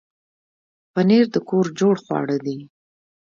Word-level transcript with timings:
پنېر 0.93 1.25
د 1.33 1.37
کور 1.49 1.65
جوړ 1.79 1.95
خواړه 2.03 2.37
دي. 2.45 2.57